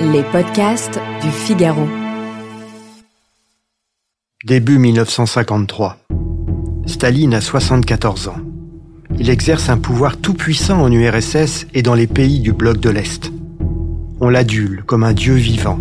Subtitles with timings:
[0.00, 1.88] Les podcasts du Figaro.
[4.44, 5.96] Début 1953.
[6.84, 8.36] Staline a 74 ans.
[9.18, 13.32] Il exerce un pouvoir tout-puissant en URSS et dans les pays du bloc de l'Est.
[14.20, 15.80] On l'adule comme un dieu vivant.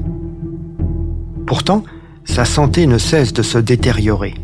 [1.45, 1.83] Pourtant,
[2.23, 4.35] sa santé ne cesse de se détériorer.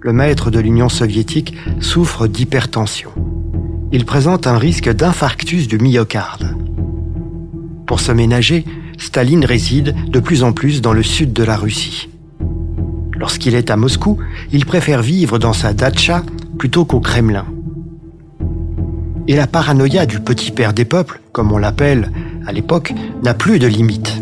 [0.00, 3.10] Le maître de l'Union soviétique souffre d'hypertension.
[3.90, 6.56] Il présente un risque d'infarctus du myocarde.
[7.86, 8.64] Pour se ménager,
[9.02, 12.08] Staline réside de plus en plus dans le sud de la Russie.
[13.18, 14.18] Lorsqu'il est à Moscou,
[14.52, 16.22] il préfère vivre dans sa datcha
[16.56, 17.44] plutôt qu'au Kremlin.
[19.26, 22.12] Et la paranoïa du petit père des peuples, comme on l'appelle
[22.46, 22.94] à l'époque,
[23.24, 24.21] n'a plus de limite.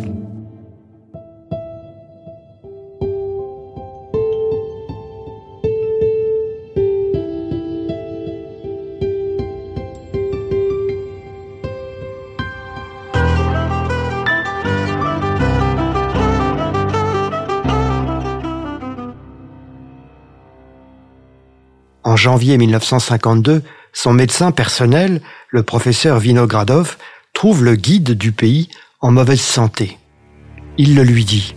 [22.20, 23.62] Janvier 1952,
[23.94, 26.98] son médecin personnel, le professeur Vinogradov,
[27.32, 28.68] trouve le guide du pays
[29.00, 29.98] en mauvaise santé.
[30.76, 31.54] Il le lui dit.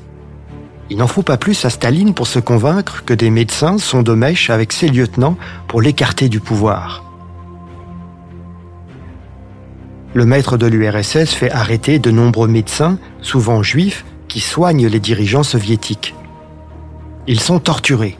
[0.89, 4.13] Il n'en faut pas plus à Staline pour se convaincre que des médecins sont de
[4.13, 7.03] mèche avec ses lieutenants pour l'écarter du pouvoir.
[10.13, 15.43] Le maître de l'URSS fait arrêter de nombreux médecins, souvent juifs, qui soignent les dirigeants
[15.43, 16.15] soviétiques.
[17.27, 18.17] Ils sont torturés.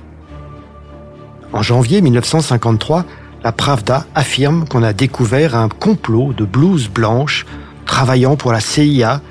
[1.54, 3.06] En janvier 1953,
[3.44, 7.46] la Pravda affirme qu'on a découvert un complot de blouses blanches
[7.86, 9.22] travaillant pour la CIA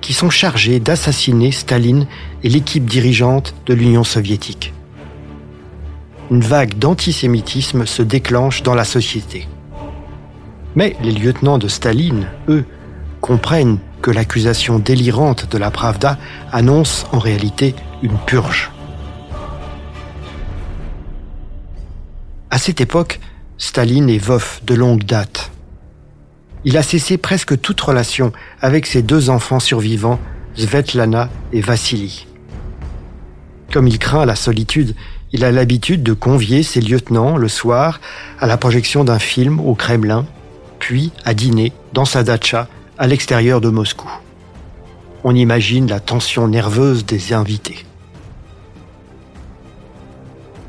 [0.00, 2.06] qui sont chargés d'assassiner Staline
[2.44, 4.72] et l'équipe dirigeante de l'Union soviétique.
[6.30, 9.48] Une vague d'antisémitisme se déclenche dans la société.
[10.76, 12.64] Mais les lieutenants de Staline, eux,
[13.20, 16.16] comprennent que l'accusation délirante de la Pravda
[16.52, 18.70] annonce en réalité une purge.
[22.52, 23.18] À cette époque,
[23.56, 25.52] Staline est veuf de longue date.
[26.66, 28.30] Il a cessé presque toute relation
[28.60, 30.20] avec ses deux enfants survivants,
[30.54, 32.26] Svetlana et Vassili.
[33.72, 34.94] Comme il craint la solitude,
[35.32, 38.02] il a l'habitude de convier ses lieutenants le soir
[38.38, 40.26] à la projection d'un film au Kremlin,
[40.78, 44.10] puis à dîner dans sa datcha à l'extérieur de Moscou.
[45.24, 47.86] On imagine la tension nerveuse des invités.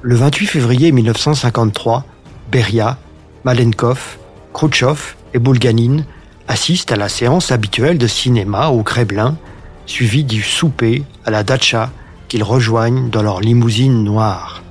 [0.06, 2.04] Le 28 février 1953,
[2.52, 2.98] Beria,
[3.46, 4.18] Malenkov,
[4.54, 6.04] Khrouchtchev et Bulganin
[6.50, 9.38] assistent à la séance habituelle de cinéma au Kremlin,
[9.86, 11.90] suivie du souper à la datcha
[12.28, 14.62] qu'ils rejoignent dans leur limousine noire.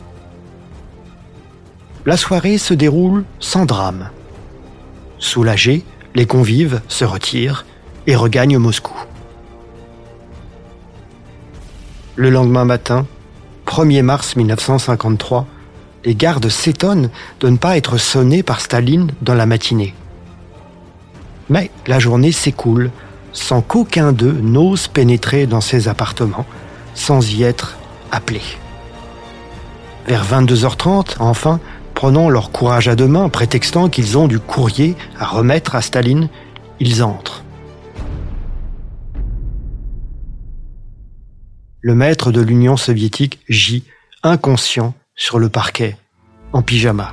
[2.05, 4.11] La soirée se déroule sans drame.
[5.19, 5.83] Soulagés,
[6.15, 7.65] les convives se retirent
[8.07, 8.93] et regagnent Moscou.
[12.17, 13.07] Le lendemain matin,
[13.73, 15.47] 1er mars 1953,
[16.05, 17.09] les gardes s'étonnent
[17.41, 19.95] de ne pas être sonnés par Staline dans la matinée.
[21.49, 22.91] Mais la journée s'écoule
[23.33, 26.45] sans qu'aucun d'eux n'ose pénétrer dans ses appartements
[26.93, 27.79] sans y être
[28.11, 28.43] appelé.
[30.07, 31.59] Vers 22h30, enfin,
[31.95, 36.29] prenant leur courage à deux mains, prétextant qu'ils ont du courrier à remettre à Staline,
[36.79, 37.42] ils entrent.
[41.85, 43.83] Le maître de l'Union soviétique gît,
[44.23, 45.97] inconscient, sur le parquet,
[46.53, 47.13] en pyjama.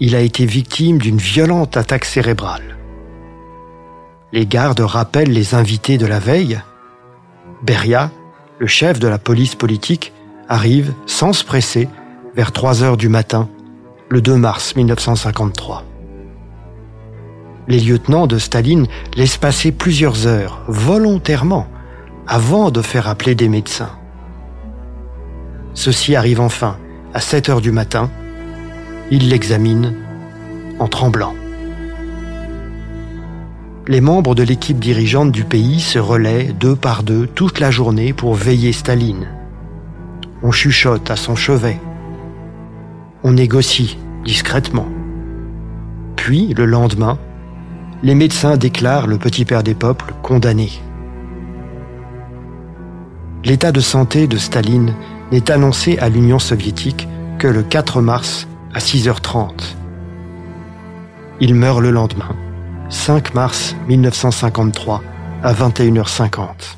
[0.00, 2.76] Il a été victime d'une violente attaque cérébrale.
[4.32, 6.60] Les gardes rappellent les invités de la veille.
[7.62, 8.10] Beria,
[8.58, 10.12] le chef de la police politique,
[10.48, 11.88] arrive sans se presser
[12.34, 13.48] vers 3 heures du matin,
[14.08, 15.84] le 2 mars 1953.
[17.68, 21.68] Les lieutenants de Staline laissent passer plusieurs heures, volontairement,
[22.26, 23.90] avant de faire appeler des médecins.
[25.74, 26.76] Ceci arrive enfin
[27.14, 28.10] à 7 heures du matin.
[29.10, 29.94] Il l'examine
[30.78, 31.34] en tremblant.
[33.88, 38.12] Les membres de l'équipe dirigeante du pays se relaient deux par deux toute la journée
[38.12, 39.26] pour veiller Staline.
[40.42, 41.80] On chuchote à son chevet.
[43.24, 44.86] On négocie discrètement.
[46.16, 47.18] Puis, le lendemain,
[48.02, 50.70] les médecins déclarent le petit père des peuples condamné.
[53.44, 54.94] L'état de santé de Staline
[55.32, 57.08] n'est annoncé à l'Union soviétique
[57.40, 59.50] que le 4 mars à 6h30.
[61.40, 62.36] Il meurt le lendemain,
[62.88, 65.02] 5 mars 1953
[65.42, 66.76] à 21h50.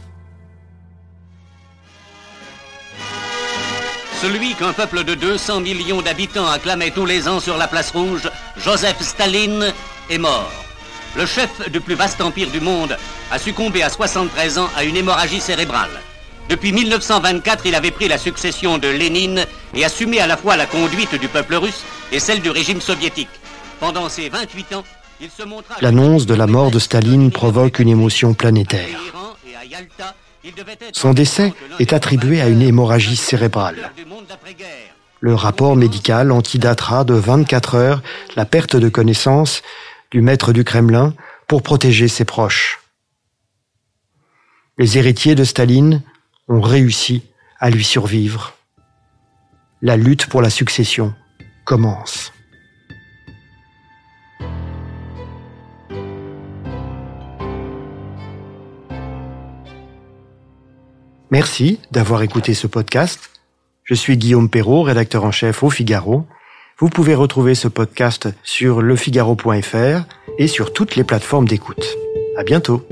[4.23, 8.31] Celui qu'un peuple de 200 millions d'habitants acclamait tous les ans sur la place rouge,
[8.57, 9.67] Joseph Staline,
[10.09, 10.51] est mort.
[11.15, 12.97] le chef du plus vaste empire du monde,
[13.31, 16.01] a succombé à 73 ans à une hémorragie cérébrale.
[16.49, 20.67] Depuis 1924, il avait pris la succession de Lénine et assumé à la fois la
[20.67, 23.31] conduite du peuple russe et celle du régime soviétique.
[23.81, 24.85] Pendant ces 28 ans,
[25.21, 25.77] il se montra...
[25.81, 28.99] L'annonce de la mort de Staline provoque une émotion planétaire.
[30.93, 33.91] Son décès est attribué à une hémorragie cérébrale.
[35.21, 38.03] Le rapport médical antidatera de 24 heures
[38.37, 39.63] la perte de connaissance
[40.11, 41.15] du maître du Kremlin
[41.49, 42.81] pour protéger ses proches.
[44.77, 46.03] Les héritiers de Staline
[46.49, 47.23] ont réussi
[47.59, 48.55] à lui survivre.
[49.83, 51.15] La lutte pour la succession
[51.65, 52.33] commence.
[61.31, 63.31] Merci d'avoir écouté ce podcast.
[63.83, 66.27] Je suis Guillaume Perrault, rédacteur en chef au Figaro.
[66.79, 70.07] Vous pouvez retrouver ce podcast sur lefigaro.fr
[70.39, 71.97] et sur toutes les plateformes d'écoute.
[72.37, 72.87] À bientôt.